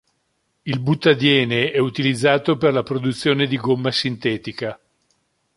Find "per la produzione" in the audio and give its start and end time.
2.57-3.45